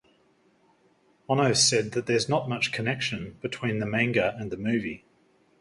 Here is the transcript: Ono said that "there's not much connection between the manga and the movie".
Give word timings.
Ono 1.29 1.53
said 1.53 1.91
that 1.91 2.07
"there's 2.07 2.27
not 2.27 2.49
much 2.49 2.71
connection 2.71 3.37
between 3.39 3.77
the 3.77 3.85
manga 3.85 4.35
and 4.39 4.49
the 4.49 4.57
movie". 4.57 5.05